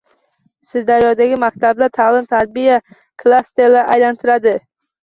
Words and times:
Sirdaryodagi 0.69 1.37
maktablar 1.45 1.93
ta’lim 1.99 2.27
va 2.27 2.35
tarbiya 2.35 2.83
klasteriga 2.91 3.89
aylantiriladi 3.97 4.61